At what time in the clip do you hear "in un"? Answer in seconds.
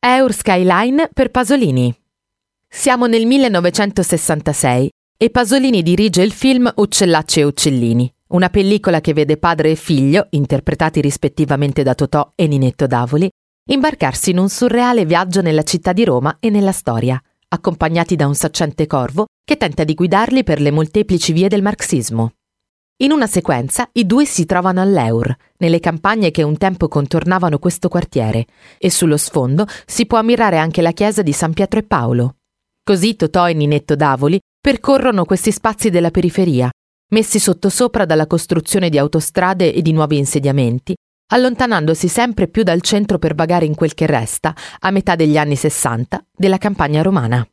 14.30-14.48